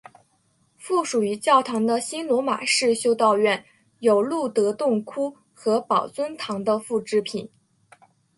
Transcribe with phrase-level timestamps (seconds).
[0.79, 3.63] 附属于教堂的新罗马式修道院
[3.99, 7.47] 有露德洞窟和宝尊堂的复制品。